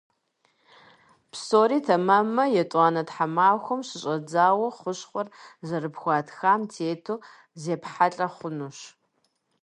[1.31, 5.27] Псори тэмэммэ, етӀуанэ тхьэмахуэм щыщӀэдзауэ хущхъуэр
[5.67, 7.23] зэрыпхуатхам тету
[7.61, 8.79] зэпхьэлӏэ хъунущ.